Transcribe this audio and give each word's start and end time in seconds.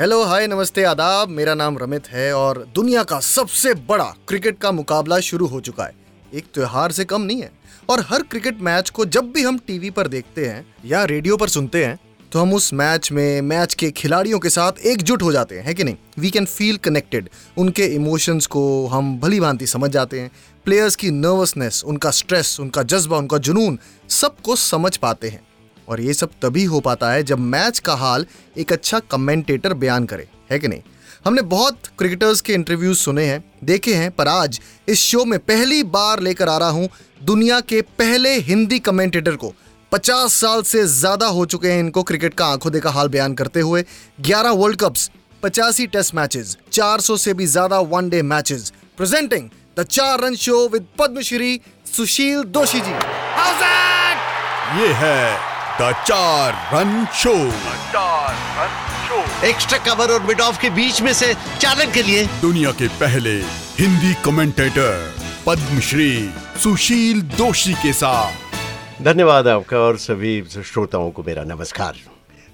Hello 0.00 0.22
hi 0.24 0.46
नमस्ते, 0.46 0.82
आदाब। 0.82 1.28
मेरा 1.28 1.54
नाम 1.54 1.76
रमित 1.78 2.06
है 2.08 2.32
और 2.34 2.58
दुनिया 2.74 3.02
का 3.02 3.18
सबसे 3.20 3.72
बड़ा 3.88 4.04
क्रिकेट 4.28 4.58
का 4.58 4.70
मुकाबला 4.72 5.18
शुरू 5.20 5.46
हो 5.46 5.60
चुका 5.60 5.84
है। 5.84 5.92
एक 6.34 6.44
त्योहार 6.54 6.92
से 6.92 7.04
कम 7.04 7.22
नहीं 7.22 7.42
है 7.42 7.50
और 7.88 8.00
हर 8.00 8.22
क्रिकेट 8.22 8.60
मैच 8.60 8.90
को 8.90 9.04
जब 9.06 9.30
भी 9.32 9.42
हम 9.42 9.58
टीवी 9.58 9.90
पर 9.90 10.08
देखते 10.08 10.46
हैं 10.46 10.64
या 10.84 11.04
रेडियो 11.04 11.36
पर 11.36 11.48
सुनते 11.48 11.84
हैं 11.84 11.98
तो 12.32 12.38
हम 12.38 12.54
उस 12.54 12.72
मैच 12.72 13.10
में, 13.12 13.40
मैच 13.42 13.74
के 13.74 13.90
खिलाड़ियों 13.90 14.38
के 14.38 14.50
साथ 14.50 14.80
एकजुट 14.84 15.22
हो 15.22 15.32
जाते 15.32 15.58
हैं, 15.58 15.64
है 15.64 15.74
कि 15.74 15.84
नहीं? 15.84 15.96
वी 16.18 16.30
कैन 16.30 16.46
फील 16.46 16.76
कनेक्टेड 16.78 17.28
उनके 17.56 17.86
इमोशंस 17.86 18.46
को 18.46 18.86
हम 18.86 19.18
भली 19.20 19.40
भांति 19.40 19.66
समझ 19.66 19.90
जाते 19.90 20.20
हैं। 20.20 20.30
प्लेयर्स 20.64 20.96
की 20.96 21.10
नर्वसनेस 21.10 21.82
उनका 21.86 22.10
स्ट्रेस 22.12 22.56
उनका 22.60 22.82
जज्बा, 22.84 23.16
उनका 23.16 23.38
जुनून 23.38 23.78
सबको 24.10 24.56
समझ 24.56 24.96
पाते 24.96 25.28
हैं। 25.28 25.42
और 25.90 26.00
ये 26.00 26.14
सब 26.14 26.30
तभी 26.42 26.64
हो 26.64 26.80
पाता 26.80 27.10
है 27.12 27.22
जब 27.22 27.38
मैच 27.38 27.78
का 27.78 27.94
हाल 27.94 28.26
एक 28.58 28.72
अच्छा 28.72 28.98
कमेंटेटर 29.10 29.74
बयान 29.74 30.04
करे। 30.04 30.26
है 30.50 30.58
कि 30.58 30.68
नहीं? 30.68 30.82
हमने 31.24 31.42
बहुत 31.44 31.86
क्रिकेटर्स 31.98 32.40
के 32.40 32.52
इंटरव्यूज़ 32.54 32.98
सुने 32.98 33.24
हैं, 33.24 33.44
देखे 33.64 33.94
हैं, 33.94 34.10
पर 34.10 34.28
आज 34.28 34.60
इस 34.88 35.00
शो 35.00 35.24
में 35.24 35.38
पहली 35.40 35.82
बार 35.84 36.20
लेकर 36.20 36.48
आ 36.48 36.56
रहा 36.58 36.68
हूँ 36.68 36.88
दुनिया 37.22 37.60
के 37.62 37.80
पहले 37.98 38.34
हिंदी 38.40 38.78
कमेंटेटर 38.80 39.36
को। 39.36 39.52
50 39.92 40.34
साल 40.34 40.62
से 40.62 40.86
ज़्यादा 40.86 41.26
हो 41.28 41.44
चुके 41.46 41.68
हैं 41.68 41.80
इनको 41.80 42.02
क्रिकेट 42.02 42.34
का 42.34 42.46
आँखों 42.46 42.72
देखा 42.72 42.90
हाल 42.90 43.08
बयान 43.08 43.34
करते 43.34 43.60
हुए। 43.60 43.84
11 44.20 44.50
वर्ल्ड 44.52 44.80
कप्स 44.80 45.10
पचासी 45.42 45.86
टेस्ट 45.88 46.14
मैचेस 46.14 46.56
400 46.72 47.16
से 47.18 47.34
भी 47.34 47.46
ज़्यादा 47.46 47.78
one day 47.90 48.22
matches 48.24 48.72
presenting 48.96 49.48
the 49.78 49.82
चार 49.82 50.20
run 50.20 50.34
show 50.36 50.66
with 50.68 50.86
Padmashri 50.98 51.60
Sushil 51.86 52.42
Doshi 52.48 52.80
ji. 52.80 52.92
ये 54.80 54.92
है 54.94 55.49
द 55.80 55.92
चार 56.06 56.54
रन 56.72 56.90
शो 57.16 57.32
चार 57.92 58.34
रन 58.56 58.72
शो 59.04 59.46
एक्स्ट्रा 59.46 59.78
कवर 59.78 60.12
और 60.12 60.22
मिड 60.22 60.40
ऑफ़ 60.40 60.60
के 60.62 60.70
बीच 60.70 61.00
में 61.02 61.12
से 61.12 61.32
चार 61.60 61.76
रन 61.76 61.92
के 61.92 62.02
लिए। 62.02 62.24
दुनिया 62.40 62.70
के 62.70 62.88
पहले 63.00 63.32
हिंदी 63.78 64.12
कमेंटेटर 64.24 65.14
पद्मश्री 65.46 66.12
सुशील 66.62 67.22
दोषी 67.38 67.72
के 67.72 67.92
साथ। 67.92 69.02
धन्यवाद 69.02 69.48
आपका 69.48 69.78
और 69.78 69.98
सभी 69.98 70.42
श्रोताओं 70.64 71.10
को 71.10 71.22
मेरा 71.26 71.44
नमस्कार। 71.44 71.96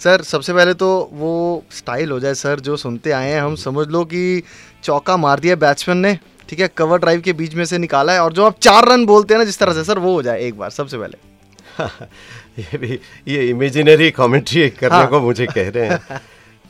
सर 0.01 0.23
सबसे 0.23 0.53
पहले 0.53 0.75
तो 0.75 1.11
वो 1.13 1.65
स्टाइल 1.73 2.11
हो 2.11 2.21
जाए 2.21 2.35
सर 2.37 2.61
जो 2.61 2.77
सुनते 2.77 3.13
आए 3.13 3.31
हैं 3.31 3.41
हम 3.41 3.57
समझ 3.67 3.89
लो 3.89 4.05
कि 4.05 4.43
चौका 4.85 5.17
मार 5.17 5.41
दिया 5.41 5.57
बैट्समैन 5.57 5.99
ने 5.99 6.19
ठीक 6.49 6.61
है? 6.61 6.69
कवर 6.69 6.99
ड्राइव 6.99 7.21
के 7.21 7.33
बीच 7.33 7.55
में 7.55 7.65
से 7.65 7.79
निकाला 7.79 8.13
है 8.13 8.23
और 8.23 8.33
जो 8.33 8.47
आप 8.47 8.59
चार 8.63 8.89
रन 8.89 9.07
बोलते 9.07 9.35
हैं 9.35 9.39
ना 9.39 9.45
जिस 9.45 9.59
तरह 9.59 9.73
से 9.73 9.85
सर 9.85 9.99
वो 9.99 10.15
हो 10.15 10.23
जाए 10.23 10.41
एक 10.41 10.59
बार 10.59 10.71
सबसे 10.71 10.99
पहले। 10.99 11.35
ये 11.81 12.79
भी 12.79 12.99
ये 13.29 13.49
इमेजिनरी 13.49 14.11
कमेंट्री 14.11 14.69
करने 14.71 14.97
हाँ। 14.97 15.07
को 15.07 15.21
मुझे 15.21 15.47
कह 15.47 15.69
रहे 15.71 15.87
हैं। 15.87 16.21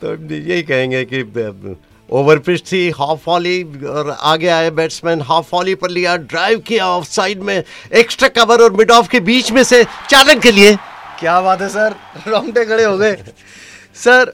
तो 0.01 0.15
यही 0.33 0.63
कहेंगे 0.63 1.03
कि 1.05 1.75
ओवर 2.09 2.39
पिच 2.39 2.61
थी 2.71 2.89
हाफ़ 2.89 3.23
वॉली 3.27 3.63
और 3.85 4.09
आगे 4.11 4.47
आए 4.47 4.69
बैट्समैन 4.71 5.21
हाफ़ 5.21 5.49
वॉली 5.53 5.75
पर 5.75 5.89
लिया 5.89 6.15
ड्राइव 6.17 6.59
किया 6.67 6.87
ऑफ़ 6.87 7.05
साइड 7.05 7.41
में 7.41 7.63
एक्स्ट्रा 7.93 8.29
कवर 8.35 8.61
और 8.63 8.73
मिड 8.73 8.91
ऑफ़ 8.91 9.09
के 9.09 9.19
बीच 9.21 9.51
में 9.51 9.63
से 9.63 9.83
चार 10.09 10.25
रन 10.25 10.39
के 10.39 10.51
लिए। 10.51 10.75
क्या 11.19 11.39
बात 11.41 11.61
है 11.61 11.69
सर? 11.69 11.95
रोंगटे 12.27 12.65
खड़े 12.65 12.83
हो 12.83 12.97
गए। 12.97 13.15
सर 13.95 14.33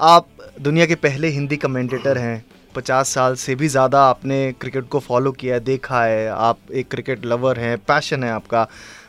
आप 0.00 0.28
दुनिया 0.60 0.86
के 0.86 0.94
पहले 0.96 1.28
हिंदी 1.28 1.56
कमेंटेटर 1.56 2.18
हैं। 2.18 2.44
पचास 2.74 3.08
साल 3.08 3.34
से 3.34 3.54
भी 3.54 3.68
ज़्यादा 3.68 4.02
आपने 4.04 4.52
क्रिकेट 4.60 4.88
को 4.88 4.98
फॉलो 5.00 5.32
किया 5.32 5.58
देखा 5.60 6.02
है। 6.04 6.28
आप 6.28 6.72
एक 6.72 6.88
क्रिकेट 6.90 7.24
लवर 7.26 7.58
हैं 7.58 7.76
पैशन 7.78 8.24
है 8.24 8.30
आपका। 8.30 8.66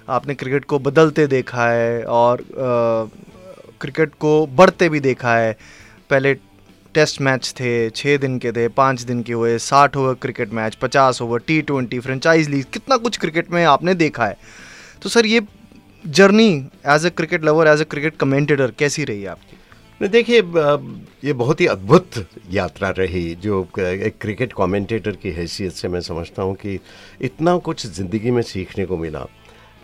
आपने 0.07 0.35
क्रिकेट 0.35 0.65
को 0.65 0.79
बदलते 0.79 1.27
देखा 1.27 1.69
है 1.69 2.03
और 2.05 2.43
क्रिकेट 3.81 4.13
को 4.19 4.45
बढ़ते 4.47 4.89
भी 4.89 4.99
देखा 5.01 5.35
है। 5.35 5.57
पहले 6.09 6.33
टेस्ट 6.95 7.21
मैच 7.21 7.53
थे 7.59 7.89
छः 7.91 8.17
दिन 8.17 8.37
के 8.39 8.51
थे, 8.51 8.67
पाँच 8.69 9.01
दिन 9.01 9.21
के 9.23 9.33
हुए, 9.33 9.57
साठ 9.59 9.97
ओवर 9.97 10.13
क्रिकेट 10.21 10.53
मैच, 10.53 10.75
पचास 10.75 11.21
over 11.21 11.39
T 11.47 11.61
twenty 11.61 11.99
franchise 11.99 12.49
league 12.49 12.65
कितना 12.73 12.97
कुछ 12.97 13.17
क्रिकेट 13.17 13.51
में 13.51 13.63
आपने 13.65 13.93
देखा 13.95 14.25
है। 14.25 14.37
तो 15.01 15.09
सर, 15.09 15.25
ये 15.25 15.41
journey 16.03 16.49
as 16.87 17.05
a 17.05 17.09
cricket 17.09 17.45
lover 17.45 17.67
as 17.67 17.81
a 17.81 17.83
cricket 17.85 18.17
commentator 18.17 18.71
कैसी 18.79 19.03
रही 19.03 19.25
आपकी? 19.25 19.57
नहीं, 20.01 20.09
देखिए 20.11 20.37
ये 21.23 21.33
बहुत 21.35 21.61
ही 21.61 21.65
अद्भुत 21.67 22.25
यात्रा 22.51 22.89
रही, 22.97 23.23
जो 23.35 23.61
एक 23.77 24.17
क्रिकेट 24.21 24.53
कमेंटेटर 24.53 25.15
की 25.15 25.31
हैसियत 25.31 25.73
से 25.73 25.87
मैं 25.87 26.01
समझता 26.01 26.43
हूँ 26.43 26.55
कि 26.55 26.79
इतना 27.21 27.57
कुछ 27.59 27.85
ज़िंदगी 27.87 28.31
में 28.31 28.41
सीखने 28.43 28.85
को 28.85 28.97
मिला। 28.97 29.25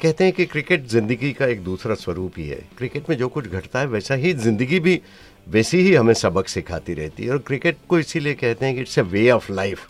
कहते 0.04 0.24
हैं 0.24 0.34
कि 0.34 0.46
क्रिकेट 0.46 0.88
ज़िंदगी 0.88 1.32
का 1.34 1.46
एक 1.48 1.64
दूसरा 1.64 1.96
स्वरूप 1.96 2.34
ही 2.38 2.48
है। 2.48 2.60
क्रिकेट 2.78 3.10
में 3.10 3.16
जो 3.18 3.28
कुछ 3.28 3.46
घटता 3.48 3.80
है, 3.80 3.86
वैसा 3.88 4.16
ही 4.16 4.34
ज़िंदगी 4.34 4.80
भी 4.80 5.00
वैसी 5.48 5.78
ही 5.78 5.94
हमें 5.96 6.14
सबक 6.14 6.48
सिखाती 6.48 6.94
रहती 6.94 7.24
है। 7.24 7.32
और 7.32 7.38
क्रिकेट 7.48 7.78
को 7.90 8.00
इसीलिए 8.00 8.34
कहते 8.34 8.66
हैं 8.66 8.76
कि 8.76 8.82
it's 8.82 8.98
a 9.00 9.02
way 9.04 9.30
of 9.32 9.52
life 9.52 9.88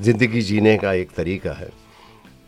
ज़िंदगी 0.00 0.40
जीने 0.40 0.76
का 0.78 0.92
एक 0.92 1.10
तरीका 1.10 1.52
है। 1.52 1.70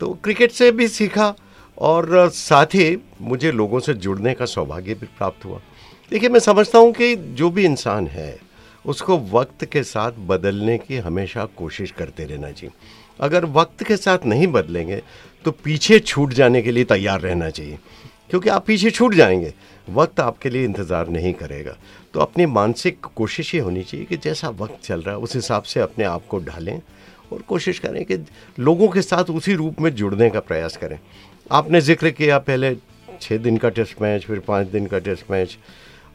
तो 0.01 0.13
क्रिकेट 0.23 0.51
से 0.51 0.71
भी 0.71 0.87
सीखा 0.87 1.33
और 1.77 2.29
साथ 2.29 2.75
ही 2.75 2.97
मुझे 3.21 3.51
लोगों 3.51 3.79
से 3.79 3.93
जुड़ने 3.95 4.33
का 4.33 4.45
सौभाग्य 4.45 4.93
भी 4.93 5.07
प्राप्त 5.07 5.45
हुआ। 5.45 5.61
देखिए, 6.11 6.29
मैं 6.29 6.39
समझता 6.39 6.79
हूँ 6.79 6.91
कि 6.93 7.15
जो 7.15 7.49
भी 7.49 7.65
इंसान 7.65 8.07
है, 8.07 8.37
उसको 8.85 9.17
वक्त 9.31 9.65
के 9.65 9.83
साथ 9.85 10.19
बदलने 10.27 10.77
की 10.77 10.97
हमेशा 10.97 11.45
कोशिश 11.57 11.91
करते 11.91 12.25
रहना 12.25 12.51
चाहिए। 12.51 12.75
अगर 13.19 13.45
वक्त 13.45 13.83
के 13.83 13.97
साथ 13.97 14.25
नहीं 14.25 14.47
बदलेंगे 14.47 15.01
तो 15.45 15.51
पीछे 15.63 15.99
छूट 15.99 16.33
जाने 16.33 16.61
के 16.61 16.71
लिए 16.71 16.83
तैयार 16.83 17.21
रहना 17.21 17.49
चाहिए। 17.49 17.77
क्योंकि 18.29 18.49
आप 18.49 18.65
पीछे 18.67 18.89
छूट 18.91 19.13
जाएँगे। 19.13 19.53
वक्त 19.87 20.19
आपके 20.19 20.49
लिए 20.49 20.63
इंतज़ार 20.65 21.07
नहीं 21.09 21.33
करेगा। 21.33 21.75
तो 22.13 22.19
अपनी 22.19 22.45
मानसिक 22.45 23.05
कोशिश 23.15 23.51
ही 23.53 23.59
होनी 23.59 23.83
चाहिए 23.83 24.05
कि 24.05 24.17
जैसा 24.17 24.49
वक्त 24.49 24.83
चल 24.83 25.01
रहा 25.01 25.15
है, 25.15 25.21
उस 25.21 25.35
हिसाब 25.35 25.63
से 25.63 25.79
अपने 25.79 26.05
आप 26.05 26.25
को 26.29 26.39
ढालें 26.39 26.79
और 27.33 27.41
कोशिश 27.41 27.79
करें 27.79 28.03
कि 28.05 28.17
लोगों 28.59 28.87
के 28.87 29.01
साथ 29.01 29.29
उसी 29.31 29.53
रूप 29.53 29.81
में 29.81 29.93
जुड़ने 29.95 30.29
का 30.29 30.39
प्रयास 30.39 30.77
करें। 30.77 30.99
आपने 31.51 31.81
ज़िक्र 31.81 32.09
किया 32.11 32.37
पहले 32.39 32.75
छः 33.21 33.37
दिन 33.37 33.57
का 33.57 33.69
टेस्ट 33.69 34.01
मैच, 34.01 34.25
फिर 34.25 34.39
पाँच 34.39 34.67
दिन 34.67 34.85
का 34.85 34.99
टेस्ट 34.99 35.31
मैच 35.31 35.57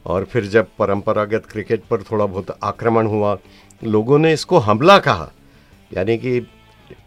और 0.06 0.24
फिर 0.24 0.46
जब 0.46 0.68
परंपरागत 0.78 1.46
क्रिकेट 1.50 1.84
पर 1.90 2.02
थोड़ा 2.02 2.26
बहुत 2.26 2.58
आक्रमण 2.62 3.06
हुआ, 3.06 3.38
लोगों 3.84 4.18
ने 4.18 4.32
इसको 4.32 4.58
हमला 4.58 4.98
कहा। 4.98 5.30
यानी 5.90 6.16
कि 6.18 6.40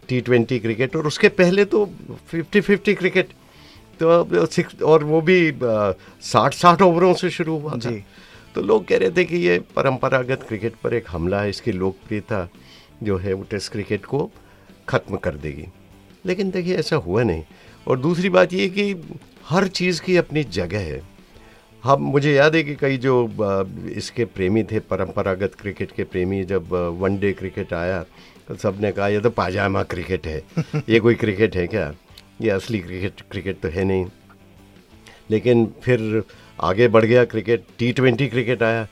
टी 0.08 0.20
ट्वेंटी 0.20 0.58
क्रिकेट 0.58 0.96
और 0.96 1.06
उसके 1.06 1.28
पहले 1.34 1.64
तो 1.64 1.84
फिफ्टी 2.30 2.60
फिफ्टी 2.60 2.94
क्रिकेट 2.94 3.28
तो 4.00 4.46
सिक्स 4.46 4.82
और 4.82 5.04
वो 5.04 5.20
भी 5.20 5.38
साठ 6.22 6.54
साठ 6.54 6.82
ओवरों 6.82 7.12
से 7.14 7.30
शुरू 7.30 7.58
हुआ 7.58 7.76
जी। 7.76 8.02
तो 8.54 8.62
लोग 8.62 8.86
कह 8.88 8.98
रहे 8.98 9.10
थे 9.10 9.24
कि 9.24 9.36
ये 9.36 9.58
परंपरागत 9.76 10.44
क्रिकेट 10.48 10.74
पर 10.84 10.94
एक 10.94 11.04
हमला 11.08 11.40
है 11.40 11.50
इसकी 11.50 11.72
लोकप्रियता 11.72 12.48
जो 13.02 13.16
है 13.16 13.32
वो 13.32 13.42
टेस्ट 13.50 13.72
क्रिकेट 13.72 14.04
को 14.04 14.30
ख़त्म 14.88 15.16
कर 15.16 15.34
देगी। 15.36 15.66
लेकिन 16.26 16.50
देखिए 16.50 16.76
ऐसा 16.76 16.96
हुआ 16.96 17.22
नहीं। 17.22 17.42
और 17.86 17.98
दूसरी 17.98 18.28
बात 18.28 18.52
ये 18.52 18.68
कि 18.68 18.94
हर 19.48 19.66
चीज़ 19.68 20.02
की 20.02 20.16
अपनी 20.16 20.44
जगह 20.44 20.80
है। 20.80 21.00
हम 21.86 22.02
मुझे 22.02 22.32
याद 22.32 22.54
है 22.56 22.62
कि 22.62 22.74
कई 22.74 22.96
जो 22.98 23.14
इसके 23.96 24.24
प्रेमी 24.24 24.62
थे 24.64 24.78
परंपरागत 24.90 25.54
क्रिकेट 25.60 25.92
के 25.96 26.04
प्रेमी 26.04 26.42
जब 26.44 26.72
वनडे 27.00 27.32
क्रिकेट 27.32 27.72
आया 27.74 28.04
तो 28.48 28.54
सबने 28.56 28.92
कहा 28.92 29.08
यह 29.08 29.20
तो 29.20 29.30
पाजामा 29.30 29.82
क्रिकेट 29.82 30.26
है। 30.26 30.42
ये 30.88 31.00
कोई 31.00 31.14
क्रिकेट 31.14 31.56
है 31.56 31.66
क्या? 31.66 31.92
ये 32.40 32.50
असली 32.50 32.78
क्रिकेट 32.78 33.20
क्रिकेट 33.30 33.60
तो 33.60 33.68
है 33.68 33.84
नहीं। 33.84 34.06
लेकिन 35.30 35.66
फिर 35.82 36.22
आगे 36.60 36.88
बढ़ 36.88 37.04
गया 37.04 37.24
क्रिकेट 37.24 37.64
टी 37.78 37.92
ट्वेंटी 37.92 38.28
क्रिकेट 38.28 38.62
आया। 38.62 38.86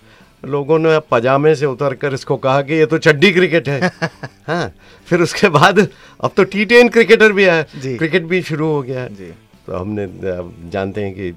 लोगों 0.45 0.79
ने 0.79 0.95
अब 0.95 1.07
पजामे 1.11 1.55
से 1.55 1.67
उतर 1.67 1.95
कर 1.95 2.15
इसको 2.15 2.37
कहा 2.37 2.63
कि 2.63 2.75
ये 2.75 2.87
तो 2.87 2.99
चड्डी 2.99 3.31
क्रिकेट 3.33 3.69
है। 3.69 3.91
हाँ 4.49 4.73
फिर 5.09 5.21
उसके 5.21 5.49
बाद 5.49 5.79
अब 5.81 6.31
तो 6.37 6.45
टी 6.45 6.65
टेन 6.65 6.89
क्रिकेटर 6.89 7.33
भी 7.33 7.45
आया। 7.45 7.63
क्रिकेट 7.77 8.23
भी 8.25 8.43
शुरू 8.43 8.67
हो 8.67 8.83
गया। 8.83 9.07
जी। 9.09 9.33
तो 9.67 9.77
हमने 9.77 10.07
जानते 10.71 11.05
हैं 11.05 11.15
कि 11.15 11.31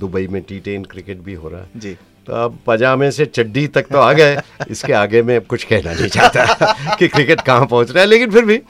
दुबई 0.00 0.26
में 0.26 0.42
टी 0.42 0.58
टेन 0.60 0.84
क्रिकेट 0.84 1.18
भी 1.22 1.34
हो 1.34 1.48
रहा 1.48 1.60
है। 1.60 1.80
जी। 1.80 1.96
तो 2.26 2.32
अब 2.34 2.58
पजामे 2.66 3.10
से 3.10 3.24
चड्डी 3.26 3.66
तक 3.68 3.86
तो 3.92 3.98
आ 3.98 4.12
गए 4.12 4.36
इसके 4.70 4.92
आगे 4.92 5.22
में 5.22 5.40
कुछ 5.40 5.64
कहना 5.64 5.92
नहीं 5.92 6.08
चाहता 6.08 6.94
कि 6.98 7.08
क्रिकेट 7.08 7.40
कहाँ 7.40 7.66
पहुँच 7.66 7.90
रहा 7.90 8.02
है 8.02 8.08
लेकिन 8.08 8.30
फिर 8.30 8.44
भी 8.44 8.60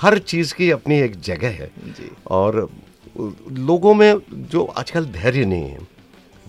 हर 0.00 0.18
चीज़ 0.18 0.54
की 0.54 0.70
अपनी 0.70 0.98
एक 1.00 1.18
जगह 1.20 1.48
है। 1.60 1.70
जी। 1.86 2.10
और 2.30 2.68
लोगों 3.50 3.94
में 3.94 4.20
जो 4.50 4.64
आजकल 4.78 5.04
धैर्य 5.12 5.44
नहीं 5.44 5.70
है 5.70 5.86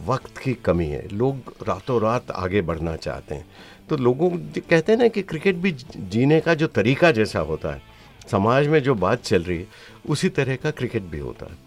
वक्त 0.08 0.38
की 0.38 0.54
कमी 0.66 0.86
है 0.88 1.08
लोग 1.14 1.54
रातों 1.68 2.02
रात 2.02 2.32
आगे 2.32 2.62
बढ़ना 2.62 2.96
चाहते 2.98 3.36
हैं। 3.36 3.46
तो 3.90 3.98
लोगों 3.98 4.30
कहते 4.30 4.92
हैं 4.92 5.00
ना 5.00 5.08
कि 5.08 5.22
क्रिकेट 5.22 5.56
भी 5.56 5.72
जीने 6.12 6.40
का 6.40 6.54
जो 6.54 6.68
तरीका 6.68 7.12
जैसा 7.12 7.40
होता 7.50 7.74
है 7.74 7.82
समाज 8.32 8.68
में 8.68 8.82
जो 8.84 8.96
बात 8.98 9.24
चल 9.24 9.44
रही 9.44 9.58
है 9.58 9.68
उसी 10.10 10.30
तरह 10.30 10.56
का 10.56 10.72
क्रिकेट 10.72 11.04
भी 11.04 11.20
होता 11.20 11.46
है। 11.46 11.58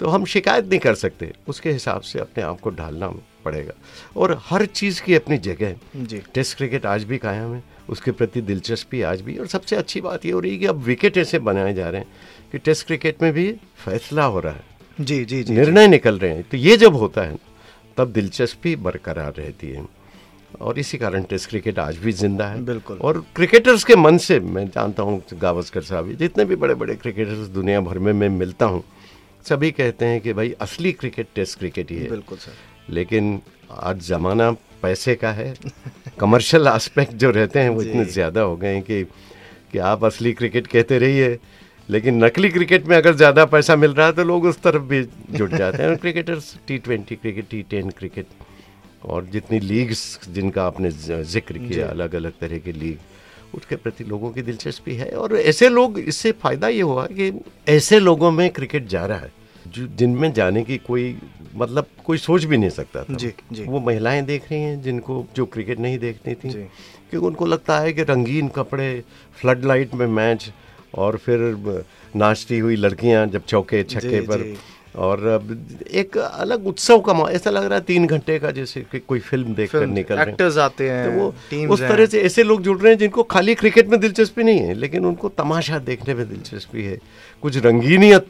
तो 0.00 0.08
हम 0.08 0.24
शिकायत 0.24 0.64
नहीं 0.64 0.78
कर 0.80 0.94
सकते। 0.94 1.32
उसके 1.48 1.72
हिसाब 1.72 2.00
से 2.00 2.18
अपने 2.18 2.44
आप 2.44 2.60
को 2.60 2.70
ढालना 2.70 3.08
पड़ेगा। 3.44 3.72
और 4.16 4.38
हर 4.46 4.64
चीज़ 4.66 5.02
की 5.02 5.14
अपनी 5.14 5.38
जगह 5.38 5.66
है। 5.66 6.04
जी। 6.04 6.22
टेस्ट 6.34 6.56
क्रिकेट 6.56 6.86
आज 6.86 7.04
भी 7.04 7.18
कायम 7.18 7.54
है। 7.54 7.62
उसके 7.88 8.10
प्रति 8.10 8.40
दिलचस्पी 8.40 9.02
आज 9.02 9.20
भी 9.20 9.36
और 9.38 9.46
सबसे 9.46 9.76
अच्छी 9.76 10.00
बात 10.00 10.24
ये 10.26 10.32
हो 10.32 10.40
रही 10.40 10.52
है 10.52 10.58
कि 10.58 10.66
अब 10.66 10.76
विकेट 10.76 11.16
ऐसे 11.18 11.38
बनाए 11.38 11.74
जा 11.74 11.88
रहे 11.88 12.00
हैं 12.00 12.08
कि 12.52 12.58
टेस्ट 12.58 12.86
क्रिकेट 12.86 13.22
में 13.22 13.32
भी 13.32 13.50
फैसला 13.84 14.24
हो 14.24 14.40
रहा 14.40 14.52
है। 14.52 14.64
जी 15.00 15.24
जी 15.24 15.42
जी 15.42 15.54
निर्णय 15.54 15.86
निकल 15.88 16.18
रहे 16.18 16.30
हैं। 16.30 16.42
तो 16.42 16.56
ये 16.56 16.76
जब 16.76 16.94
होता 16.94 17.22
है 17.22 17.38
तब 17.96 18.12
दिलचस्पी 18.12 18.74
बरकरार 18.76 19.32
रहती 19.38 19.70
है। 19.70 19.86
और 20.60 20.78
इसी 20.78 20.98
कारण 20.98 21.22
टेस्ट 21.22 21.48
क्रिकेट 21.48 21.78
आज 21.78 21.96
भी 21.96 22.12
ज़िंदा 22.12 22.46
है। 22.46 22.64
बिल्कुल। 22.64 22.98
और 22.98 23.24
क्रिकेटर्स 23.36 23.84
के 23.84 23.96
मन 23.96 24.18
से 24.18 24.38
मैं 24.40 24.66
जानता 24.68 25.02
हूँ 25.02 25.22
गावस्कर 25.34 25.82
साहब 25.82 26.12
जितने 26.12 26.44
भी 26.44 26.56
बड़े 26.56 26.74
बड़े 26.74 26.94
क्रिकेटर्स 26.94 27.48
दुनिया 27.48 27.80
भर 27.80 27.98
में 27.98 28.12
मैं 28.12 28.28
मिलता 28.28 28.66
हूँ 28.66 28.82
सभी 29.44 29.70
कहते 29.72 30.04
हैं 30.06 30.20
कि 30.20 30.32
भाई 30.32 30.54
असली 30.60 30.92
क्रिकेट 30.94 31.26
टेस्ट 31.34 31.58
क्रिकेट 31.58 31.90
ही 31.90 31.96
है। 31.96 32.08
बिल्कुल 32.10 32.38
सर। 32.38 32.52
लेकिन 32.90 33.40
आज 33.72 34.00
ज़माना 34.02 34.50
पैसे 34.82 35.14
का 35.16 35.32
है। 35.32 35.54
कमर्शियल 36.20 36.66
एस्पेक्ट 36.68 37.12
जो 37.14 37.30
रहते 37.30 37.60
हैं 37.60 37.68
वो 37.70 37.82
इतने 37.82 38.04
ज़्यादा 38.06 38.40
हो 38.40 38.56
गए 38.56 38.74
हैं 38.74 38.82
कि 38.82 39.02
कि 39.72 39.78
आप 39.90 40.04
असली 40.04 40.32
क्रिकेट 40.32 40.66
कहते 40.66 40.98
रहिए। 40.98 41.38
लेकिन 41.88 42.24
नकली 42.24 42.48
क्रिकेट 42.50 42.86
में 42.86 42.96
अगर 42.96 43.14
ज़्यादा 43.14 43.44
पैसा 43.46 43.76
मिल 43.76 43.94
रहा 43.94 44.06
है 44.06 44.12
तो 44.12 44.24
लोग 44.24 44.44
उस 44.46 44.60
तरफ़ 44.62 44.82
भी 44.82 45.02
जुट 45.30 45.54
जाते 45.54 45.82
हैं। 45.82 45.96
Cricketers 45.96 46.54
T 46.68 46.78
twenty 46.78 47.16
cricket 47.16 47.48
T 47.50 47.62
ten 47.70 47.90
cricket 47.90 48.26
और 49.04 49.24
जितनी 49.32 49.58
लीग्स 49.60 50.20
जिनका 50.28 50.64
आपने 50.66 50.90
ज़िक्र 50.90 51.58
किया 51.58 51.88
अलग 51.88 52.14
अलग 52.14 52.38
तरह 52.40 52.58
की 52.58 52.72
लीग। 52.72 52.98
उसके 53.54 53.76
प्रति 53.76 54.04
लोगों 54.04 54.30
की 54.30 54.42
दिलचस्पी 54.42 54.94
है 54.94 55.10
और 55.10 55.36
ऐसे 55.36 55.68
लोग 55.68 55.98
इससे 55.98 56.32
फ़ायदा 56.32 56.68
ये 56.68 56.82
हुआ 56.82 57.06
कि 57.06 57.32
ऐसे 57.68 57.98
लोगों 57.98 58.30
में 58.30 58.50
क्रिकेट 58.50 58.86
जा 58.88 59.06
रहा 59.06 59.18
है 59.18 59.32
जो 59.68 59.86
जिनमें 59.86 60.32
जाने 60.32 60.62
की 60.64 60.76
कोई 60.78 61.16
मतलब 61.56 61.86
कोई 62.04 62.18
सोच 62.18 62.44
भी 62.44 62.56
नहीं 62.56 62.70
सकता 62.70 63.02
था 63.04 63.14
जी, 63.14 63.32
जी। 63.52 63.64
वो 63.64 63.80
महिलाएँ 63.80 64.22
देख 64.22 64.50
रही 64.50 64.60
हैं 64.62 64.80
जिनको 64.82 65.26
जो 65.36 65.46
क्रिकेट 65.46 65.78
नहीं 65.78 65.98
देखती 65.98 66.34
थी 66.34 66.52
क्योंकि 67.10 67.26
उनको 67.26 67.46
लगता 67.46 67.78
है 67.78 67.92
कि 67.92 68.02
रंगीन 68.02 68.48
कपड़े 68.48 69.04
फ्लड 69.40 69.64
लाइट 69.64 69.94
में 69.94 70.06
मैच 70.06 70.50
और 70.94 71.16
फिर 71.16 71.84
नाचती 72.16 72.58
हुई 72.58 72.76
लड़कियाँ 72.76 73.26
जब 73.26 73.44
चौके 73.44 73.82
छक्के 73.84 74.20
पर। 74.20 74.54
और 74.96 75.26
अब 75.26 75.78
एक 75.90 76.18
अलग 76.18 76.66
उत्सव 76.66 77.00
का 77.00 77.12
ऐसा 77.30 77.50
लग 77.50 77.64
रहा 77.64 77.74
है 77.74 77.84
तीन 77.84 78.06
घंटे 78.06 78.38
का 78.38 78.50
जैसे 78.50 78.80
कि 78.80 78.98
कोई 78.98 79.20
फ़िल्म 79.20 79.54
देख 79.54 79.72
कर 79.72 79.86
निकल 79.86 80.14
रहे 80.14 80.30
एक्टर्स 80.30 80.58
आते 80.58 80.90
हैं 80.90 81.04
तो 81.04 81.20
वो 81.20 81.72
उस 81.74 81.80
तरह 81.80 82.06
से 82.06 82.22
ऐसे 82.22 82.42
लोग 82.42 82.62
जुड़ 82.62 82.78
रहे 82.80 82.92
हैं 82.92 82.98
जिनको 82.98 83.22
खाली 83.22 83.54
क्रिकेट 83.54 83.88
में 83.88 84.00
दिलचस्पी 84.00 84.42
नहीं 84.42 84.58
है 84.58 84.74
लेकिन 84.74 85.06
उनको 85.06 85.28
तमाशा 85.28 85.78
देखने 85.78 86.14
में 86.14 86.28
दिलचस्पी 86.28 86.84
है। 86.84 86.98
कुछ 87.42 87.56
रंगीनियत 87.56 88.26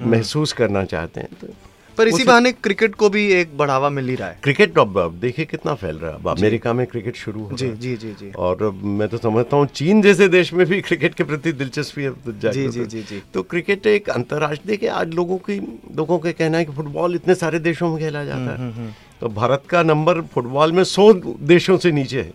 महसूस 0.00 0.52
करना 0.52 0.84
चाहते 0.84 1.20
हैं 1.20 1.28
तो 1.40 1.46
पर 1.98 2.08
इसी 2.08 2.24
बहाने 2.24 2.52
क्रिकेट 2.52 2.94
को 2.94 3.08
भी 3.08 3.26
एक 3.32 3.56
बढ़ावा 3.58 3.88
मिल 3.90 4.08
ही 4.08 4.14
रहा 4.14 4.28
है। 4.28 4.38
क्रिकेट 4.42 4.78
अब 4.78 4.98
अब 4.98 5.18
देखिए 5.20 5.44
कितना 5.44 5.74
फैल 5.74 5.96
रहा 5.96 6.10
है। 6.10 6.32
अमेरिका 6.32 6.72
में 6.72 6.86
क्रिकेट 6.86 7.16
शुरू 7.16 7.42
हो 7.42 7.56
जी 7.56 7.68
जी 7.76 7.94
जी 7.96 8.12
जी। 8.20 8.30
और 8.38 8.70
मैं 8.74 9.08
तो 9.08 9.18
समझता 9.18 9.56
हूँ 9.56 9.66
चीन 9.66 10.02
जैसे 10.02 10.28
देश 10.28 10.52
में 10.52 10.66
भी 10.66 10.80
क्रिकेट 10.80 11.14
के 11.14 11.24
प्रति 11.24 11.52
दिलचस्पी 11.52 12.02
है 12.02 12.10
तो 12.10 12.32
जी, 12.32 12.68
जी, 12.68 12.84
जी, 12.84 13.02
जी। 13.02 13.22
तो 13.34 13.42
क्रिकेट 13.42 13.86
एक 13.86 14.10
अंतर्राष्ट्रीय 14.10 14.70
देखिए 14.70 14.88
आज 14.90 15.14
लोगों 15.14 15.38
की 15.38 15.58
लोगों 15.96 16.18
का 16.18 16.32
कहना 16.32 16.58
है 16.58 16.64
कि 16.64 16.72
फुटबॉल 16.72 17.14
इतने 17.14 17.34
सारे 17.34 17.58
देशों 17.58 17.90
में 17.90 17.98
खेला 17.98 18.24
जाता 18.24 18.54
हम्म, 18.54 18.72
है। 18.72 18.96
तो 19.20 19.28
भारत 19.28 19.62
का 19.68 19.82
नंबर 19.82 20.20
फुटबॉल 20.34 20.72
में 20.72 20.84
सौ 20.84 21.12
देशों 21.12 21.78
से 21.78 21.92
नीचे 21.92 22.20
है। 22.20 22.32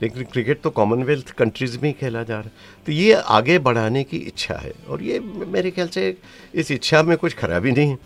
लेकिन 0.00 0.22
क्रिकेट 0.22 0.60
तो 0.60 0.70
कॉमनवेल्थ 0.70 1.30
कंट्रीज़ 1.30 1.76
में 1.78 1.88
ही 1.88 1.92
खेला 1.92 2.22
जा 2.22 2.34
रहा 2.34 2.42
है। 2.42 2.84
तो 2.86 2.92
ये 2.92 3.12
आगे 3.12 3.58
बढ़ाने 3.58 4.02
की 4.04 4.16
इच्छा 4.16 4.54
है। 4.54 4.72
और 4.88 5.02
ये 5.02 5.18
मेरे 5.48 5.70
ख्याल 5.70 5.88
से 5.88 6.16
इस 6.54 6.70
इच्छा 6.70 7.02
में 7.02 7.16
कुछ 7.16 7.34
खराबी 7.34 7.72
नहीं 7.72 7.90
है। 7.90 7.98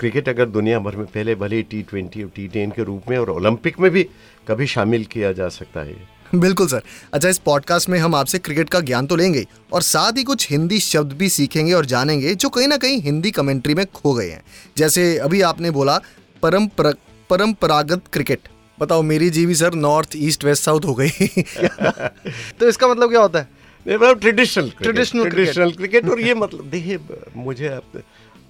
क्रिकेट 0.00 0.28
अगर 0.28 0.46
दुनिया 0.46 0.78
भर 0.78 0.96
में 0.96 1.06
पहले 1.06 1.34
भले 1.34 1.62
टी 1.62 1.82
ट्वेंटी 1.82 2.22
और 2.22 2.30
टी 2.36 2.48
टेन 2.48 2.70
के 2.70 2.82
रूप 2.84 3.02
में 3.10 3.18
और 3.18 3.30
ओलंपिक 3.30 3.80
में 3.80 3.90
भी 3.90 4.02
कभी 4.48 4.66
शामिल 4.66 5.04
किया 5.04 5.32
जा 5.32 5.48
सकता 5.48 5.80
है। 5.80 6.18
बिल्कुल 6.34 6.68
सर। 6.68 6.82
अच्छा 7.12 7.28
इस 7.28 7.38
पॉडकास्ट 7.38 7.88
में 7.88 7.98
हम 7.98 8.14
आपसे 8.14 8.38
क्रिकेट 8.38 8.70
का 8.70 8.80
ज्ञान 8.80 9.06
तो 9.06 9.16
लेंगे 9.16 9.46
और 9.72 9.82
साथ 9.82 10.12
ही 10.12 10.22
कुछ 10.22 10.50
हिंदी 10.50 10.78
शब्द 10.78 11.12
भी 11.12 11.28
सीखेंगे 11.28 11.72
और 11.72 11.86
जानेंगे 11.86 12.34
जो 12.34 12.48
कहीं 12.48 12.68
ना 12.68 12.76
कहीं 12.76 13.02
हिंदी 13.02 13.30
कमेंट्री 13.30 13.74
में 13.74 13.86
खो 13.86 14.14
गए 14.14 14.30
हैं। 14.30 14.42
जैसे 14.76 15.18
अभी 15.18 15.40
आपने 15.40 15.70
बोला 15.70 16.00
परंपरा 16.42 16.92
परंपरागत 17.30 18.02
क्रिकेट। 18.12 18.40
बताओ 18.80 19.02
मेरी 19.02 19.30
जीवी 19.30 19.54
sir 19.54 19.74
north 19.74 20.10
east 20.16 20.44
west 20.44 20.64
south 20.64 20.80
हो 20.84 20.94
गई। 20.94 21.10
तो 22.60 22.68
इसका 22.68 22.88
मतलब 22.88 23.10
क्या 23.10 23.20
होता 23.20 23.38
है? 23.38 23.58
Traditional 23.88 24.64
Traditional 24.64 25.12
cricket. 25.12 25.32
Traditional 25.32 25.70
cricket 25.70 26.08
और 26.08 26.20
ये 26.20 26.34
मतलब 26.34 26.64
देखिए 26.64 26.98
मुझे 27.36 27.68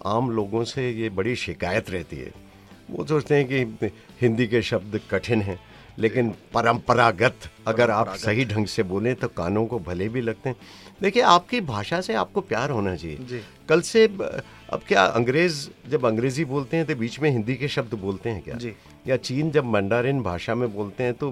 आम 0.06 0.30
लोगों 0.30 0.64
से 0.64 0.90
ये 0.90 1.08
बड़ी 1.10 1.34
शिकायत 1.36 1.90
रहती 1.90 2.16
है। 2.16 2.32
वो 2.90 3.04
सोचते 3.06 3.34
हैं 3.34 3.46
कि 3.46 3.90
हिंदी 4.20 4.46
के 4.46 4.62
शब्द 4.62 5.00
कठिन 5.10 5.42
हैं 5.42 5.58
लेकिन 5.98 6.28
परंपरागत 6.54 7.48
अगर 7.66 7.90
आप 7.90 8.14
सही 8.16 8.44
ढंग 8.44 8.66
से 8.66 8.82
बोलें 8.82 9.14
तो 9.14 9.28
कानों 9.28 9.66
को 9.66 9.78
भले 9.78 10.08
भी 10.08 10.20
लगते 10.20 10.48
हैं। 10.48 10.56
देखिए 11.02 11.22
आपकी 11.22 11.60
भाषा 11.60 12.00
से 12.00 12.14
आपको 12.14 12.40
प्यार 12.40 12.70
होना 12.70 12.94
चाहिए। 12.96 13.42
कल 13.68 13.80
से 13.80 14.04
अब 14.04 14.80
क्या 14.88 15.04
अंग्रेज़ 15.04 15.68
जब 15.90 16.06
अंग्रेज़ी 16.06 16.44
बोलते 16.44 16.76
हैं 16.76 16.86
तो 16.86 16.94
बीच 16.96 17.18
में 17.20 17.30
हिंदी 17.30 17.54
के 17.54 17.68
शब्द 17.68 17.94
बोलते 17.94 18.30
हैं 18.30 18.42
क्या? 18.42 18.54
जी। 18.54 18.72
या 19.06 19.16
चीन 19.18 19.50
जब 19.50 19.64
मंडारिन 19.66 20.22
भाषा 20.22 20.54
में 20.54 20.72
बोलते 20.74 21.04
हैं 21.04 21.14
तो 21.14 21.30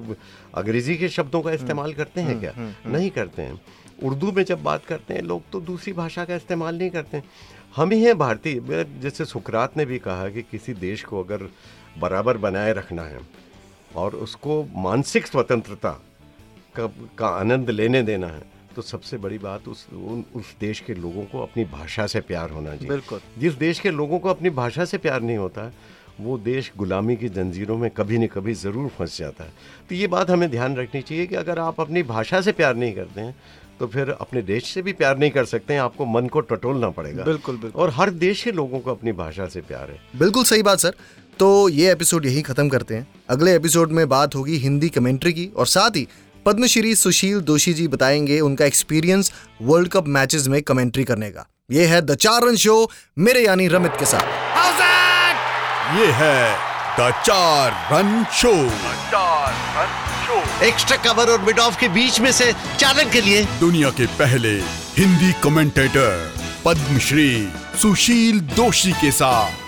अंग्रेज़ी 0.55 0.97
के 0.97 1.09
शब्दों 1.09 1.43
का 1.43 1.53
इस्तेमाल 1.53 1.93
करते 1.95 2.21
हैं 2.21 2.39
क्या? 2.41 2.53
नहीं 2.87 3.11
करते 3.11 3.43
हैं। 3.43 3.61
उर्दू 3.99 4.33
में 4.33 4.43
जब 4.45 4.63
बात 4.63 4.85
करते 4.85 5.15
हैं 5.15 5.23
लोग 5.23 5.43
तो 5.53 5.61
दूसरी 5.63 5.93
भाषा 5.93 6.25
का 6.25 6.35
इस्तेमाल 6.37 6.79
नहीं 6.79 6.91
करते 6.91 7.23
हम 7.77 7.91
ही 7.91 8.03
हैं 8.03 8.17
भारतीय। 8.19 8.85
जैसे 9.01 9.25
सुकरात 9.25 9.77
ने 9.77 9.85
भी 9.85 9.99
कहा 9.99 10.29
कि 10.29 10.43
किसी 10.43 10.75
देश 10.75 11.03
को 11.05 11.23
अगर 11.23 11.49
बराबर 11.99 12.37
बनाए 12.39 12.73
रखना 12.73 13.03
है 13.05 13.21
और 13.97 14.15
उसको 14.17 14.63
मानसिक 14.77 15.27
स्वतंत्रता 15.27 15.91
का, 16.77 16.87
का 17.19 17.29
आनंद 17.29 17.71
लेने 17.71 18.03
देना 18.03 18.27
है 18.27 18.43
तो 18.77 18.83
सबसे 18.83 19.17
बड़ी 19.17 19.39
बात 19.39 19.69
उस 19.69 19.87
उन, 19.93 20.25
उस 20.35 20.55
देश 20.61 20.81
के 20.81 20.95
लोगों 20.95 21.25
को 21.25 21.43
अपनी 21.43 21.65
भाषा 21.67 22.07
से 22.07 22.21
प्यार 22.23 22.51
होना 22.51 22.71
चाहिए। 22.71 22.89
बिल्कुल। 22.89 23.21
जिस 23.39 23.55
देश 23.57 23.79
के 23.81 23.91
लोगों 23.91 24.19
को 24.19 24.29
अपनी 24.29 24.51
भाषा 24.53 24.85
से 24.85 24.99
प्यार 24.99 25.23
नहीं 25.23 25.37
होता 25.37 25.71
वो 26.21 26.37
देश 26.39 26.71
गुलामी 26.77 27.17
की 27.17 27.29
जंजीरों 27.29 27.77
में 27.79 27.91
कभी 27.91 28.19
न 28.19 28.27
कभी 28.27 28.53
ज़रूर 28.55 28.89
फंस 28.89 29.17
जाता 29.19 29.45
है। 29.45 29.53
तो 29.89 29.95
ये 29.95 30.07
बात 30.07 30.31
हमें 30.31 30.51
ध्यान 30.51 30.77
रखनी 30.77 31.03
चाहिए 31.03 31.27
कि 31.27 31.35
अगर 31.35 31.59
आप 31.59 31.81
अपनी 31.81 32.03
भाषा 32.05 32.41
से 32.41 32.53
प्यार 32.53 32.77
नहीं 32.77 32.95
करते 32.95 33.21
हैं 33.21 33.35
तो 33.81 33.87
फिर 33.87 34.11
अपने 34.11 34.43
देश 34.43 34.65
से 34.65 34.83
भी 34.83 34.93
प्यार 34.93 35.19
नहीं 35.19 35.31
कर 35.31 35.45
सकते 35.45 35.75
हैं 35.75 35.81
आपको 35.81 36.07
मन 36.07 36.27
को 36.27 36.41
टटोलना 36.41 36.91
पड़ेगा। 36.91 37.25
बिल्कुल, 37.25 37.57
बिल्कुल। 37.57 37.83
और 37.83 37.91
हर 37.91 38.11
देश 38.11 38.43
के 38.43 38.53
लोगों 38.53 38.79
को 38.79 38.91
अपनी 38.91 39.13
भाषा 39.13 39.47
से 39.47 39.61
प्यार 39.61 39.91
है। 39.91 40.01
बिल्कुल 40.17 40.45
सही 40.45 40.63
बात 40.63 40.79
सर। 40.79 40.95
तो 41.39 41.69
ये 41.69 41.93
एपिसोड 41.93 42.27
यही 42.27 42.43
खत्म 42.43 42.69
करते 42.69 42.95
हैं। 42.95 43.07
अगले 43.31 43.55
एपिसोड 43.57 43.93
में 43.93 44.09
बात 44.09 44.35
होगी 44.35 44.57
हिंदी 44.57 44.89
कमेंट्री 44.89 45.33
की 45.33 45.47
और 45.57 45.67
साथ 45.67 45.97
ही 45.97 46.07
पद्मश्री 46.47 46.95
सुशील 46.95 47.41
दोषी 47.41 47.73
जी 47.75 47.89
बताएँगे 47.89 48.41
उनका 48.41 48.65
एक्सपीरियंस 48.65 49.33
वर्ल्ड 49.63 49.89
कप 49.89 50.07
मैचेस 50.07 50.47
में 50.49 50.63
कमेंट्री 50.63 51.05
करने 51.05 51.31
का। 51.31 51.47
ये 51.71 51.87
है 51.87 52.01
द 52.03 52.15
चार 52.15 52.43
रन 52.43 52.57
शो 52.57 52.91
मेरे 53.19 53.45
यानी 53.45 53.69
रमित 53.69 53.93
के 53.99 54.05
साथ। 54.05 54.23
ये 55.99 56.07
है 56.13 56.76
द 57.01 57.11
चार 57.27 57.73
रन 57.93 58.25
शो 58.33 58.53
चार 59.11 59.55
रन 59.77 59.91
शो 60.27 60.65
एक्स्ट्रा 60.67 60.97
कवर 60.97 61.31
और 61.33 61.41
मिड 61.41 61.59
ऑफ़ 61.59 61.79
के 61.81 61.89
बीच 61.89 62.21
में 62.21 62.31
से 62.33 62.53
चालन 62.79 63.11
के 63.11 63.21
लिए। 63.21 63.43
दुनिया 63.61 63.91
के 63.91 64.07
पहले 64.21 64.53
हिंदी 64.99 65.33
कमेंटेटर 65.45 66.35
पद्मश्री 66.65 67.31
सुशील 67.83 68.41
दोषी 68.57 68.93
के 68.93 69.11
साथ। 69.11 69.66